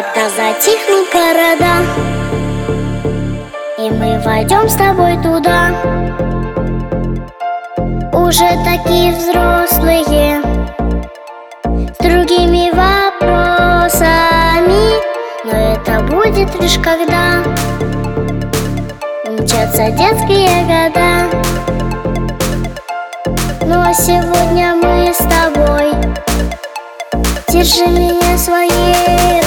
Когда 0.00 0.30
затихнут 0.30 1.12
города 1.12 1.84
И 3.76 3.90
мы 3.90 4.18
войдем 4.24 4.66
с 4.66 4.74
тобой 4.74 5.16
туда. 5.16 5.74
Уже 8.14 8.48
такие 8.64 9.12
взрослые 9.12 10.40
С 11.92 11.98
другими 11.98 12.70
вопросами 12.70 13.92
Но 15.44 15.52
это 15.74 16.00
будет 16.04 16.58
лишь 16.62 16.78
когда 16.78 17.42
Умчатся 19.26 19.90
детские 19.90 20.64
года. 20.64 21.28
А 23.90 23.92
сегодня 23.92 24.76
мы 24.76 25.12
с 25.12 25.18
тобой 25.18 25.92
Держи 27.48 27.86
меня 27.86 28.38
своей 28.38 29.39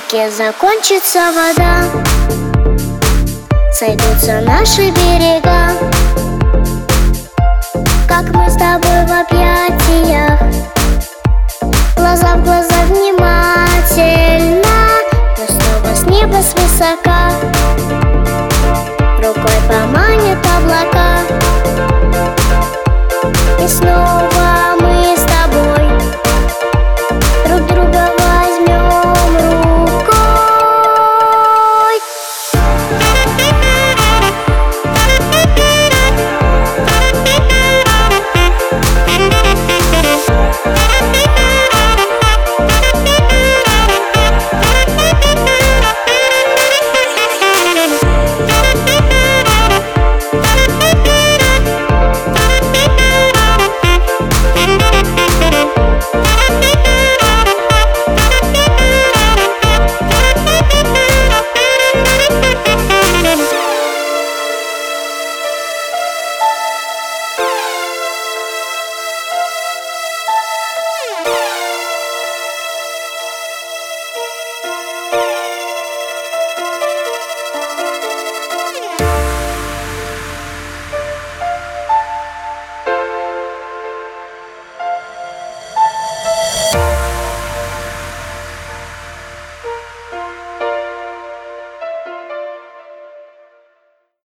реке 0.00 0.30
закончится 0.30 1.20
вода. 1.34 1.84
Сойдутся 3.72 4.40
наши 4.40 4.90
берега. 4.90 5.72
Как 8.08 8.28
мы 8.34 8.48
с 8.48 8.54
тобой 8.54 8.89